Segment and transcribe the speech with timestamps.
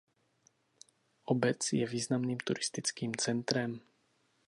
[1.25, 3.81] Obec je významným turistickým centrem.